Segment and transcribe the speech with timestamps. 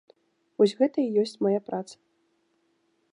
[0.61, 1.95] Вось гэта і ёсць мая праца.